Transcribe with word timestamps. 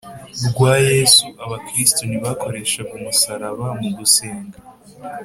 rwa 0.49 0.73
Yesu 0.89 1.25
Abakristo 1.45 2.01
ntibakoreshaga 2.05 2.91
umusaraba 2.99 3.67
mu 3.79 3.89
gusenga 3.97 4.57